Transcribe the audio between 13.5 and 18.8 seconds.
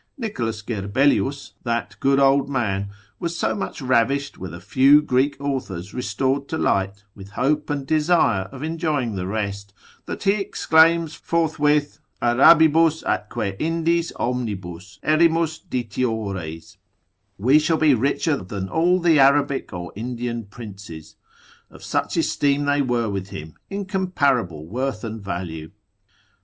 Indis omnibus erimus ditiores, we shall be richer than